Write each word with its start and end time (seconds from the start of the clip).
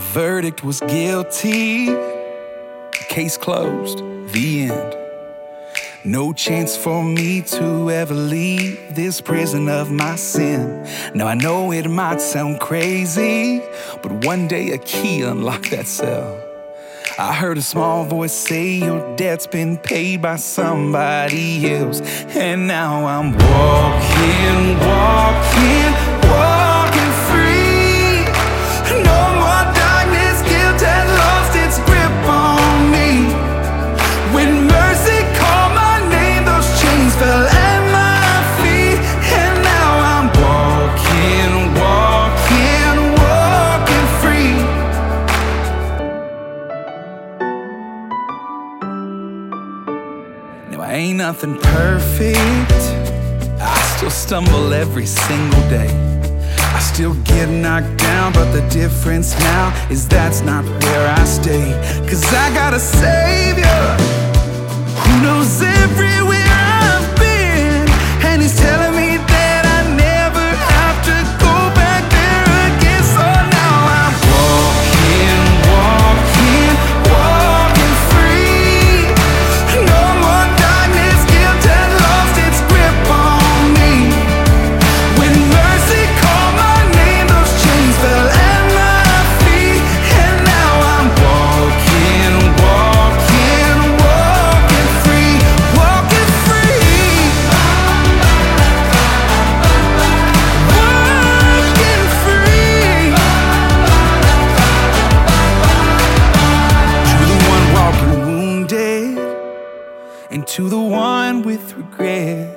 verdict 0.00 0.64
was 0.64 0.80
guilty. 0.80 1.86
Case 3.08 3.36
closed. 3.36 3.98
The 4.32 4.62
end. 4.70 4.96
No 6.04 6.32
chance 6.32 6.76
for 6.76 7.02
me 7.02 7.40
to 7.42 7.90
ever 7.90 8.12
leave 8.12 8.94
this 8.94 9.20
prison 9.20 9.68
of 9.68 9.90
my 9.90 10.16
sin. 10.16 10.86
Now 11.14 11.28
I 11.28 11.34
know 11.34 11.72
it 11.72 11.88
might 11.88 12.20
sound 12.20 12.60
crazy, 12.60 13.62
but 14.02 14.12
one 14.26 14.46
day 14.46 14.72
a 14.72 14.78
key 14.78 15.22
unlocked 15.22 15.70
that 15.70 15.86
cell. 15.86 16.40
I 17.16 17.32
heard 17.32 17.56
a 17.58 17.62
small 17.62 18.04
voice 18.04 18.32
say 18.32 18.74
your 18.74 19.16
debt's 19.16 19.46
been 19.46 19.78
paid 19.78 20.20
by 20.20 20.36
somebody 20.36 21.72
else. 21.72 22.00
And 22.34 22.66
now 22.66 23.06
I'm 23.06 23.32
walking, 23.32 24.78
walking, 24.80 26.28
walking 26.28 26.73
ain't 50.94 51.18
nothing 51.18 51.56
perfect. 51.56 52.72
I 53.60 53.94
still 53.96 54.10
stumble 54.10 54.72
every 54.72 55.06
single 55.06 55.60
day. 55.68 55.90
I 56.58 56.78
still 56.78 57.14
get 57.24 57.48
knocked 57.48 57.96
down, 57.96 58.32
but 58.32 58.52
the 58.52 58.66
difference 58.68 59.36
now 59.40 59.88
is 59.90 60.06
that's 60.06 60.40
not 60.42 60.64
where 60.64 61.08
I 61.08 61.24
stay. 61.24 61.72
Cause 62.08 62.24
I 62.32 62.54
got 62.54 62.74
a 62.74 62.80
savior 62.80 63.84
who 65.02 65.22
knows 65.22 65.62
everywhere 65.62 66.23
and 110.34 110.44
to 110.48 110.68
the 110.68 110.80
one 110.80 111.42
with 111.42 111.76
regret. 111.76 112.50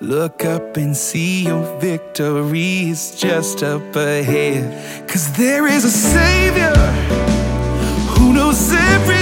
Look 0.00 0.44
up 0.44 0.76
and 0.76 0.96
see 0.96 1.44
your 1.44 1.78
victory 1.78 2.90
is 2.90 3.14
just 3.14 3.62
up 3.62 3.94
ahead. 3.94 5.08
Cause 5.08 5.32
there 5.34 5.68
is 5.68 5.84
a 5.84 5.90
Savior 5.90 6.74
who 8.10 8.32
knows 8.32 8.72
every 8.72 9.17